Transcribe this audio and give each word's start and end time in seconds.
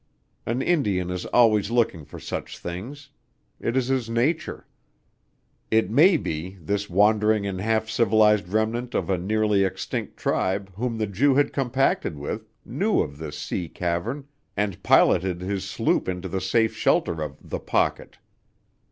An 0.47 0.63
Indian 0.63 1.11
is 1.11 1.27
always 1.27 1.69
looking 1.69 2.05
for 2.05 2.19
such 2.19 2.57
things. 2.57 3.09
It 3.59 3.77
is 3.77 3.89
his 3.89 4.09
nature. 4.09 4.65
It 5.69 5.91
may 5.91 6.17
be 6.17 6.57
this 6.59 6.89
wandering 6.89 7.45
and 7.45 7.61
half 7.61 7.87
civilized 7.87 8.49
remnant 8.49 8.95
of 8.95 9.11
a 9.11 9.19
nearly 9.19 9.63
extinct 9.63 10.17
tribe 10.17 10.73
whom 10.73 10.97
the 10.97 11.05
Jew 11.05 11.35
had 11.35 11.53
compacted 11.53 12.17
with, 12.17 12.49
knew 12.65 12.99
of 13.01 13.19
this 13.19 13.37
sea 13.37 13.69
cavern 13.69 14.27
and 14.57 14.81
piloted 14.81 15.41
his 15.41 15.69
sloop 15.69 16.09
into 16.09 16.27
the 16.27 16.41
safe 16.41 16.75
shelter 16.75 17.21
of 17.21 17.37
"the 17.47 17.59
pocket." 17.59 18.17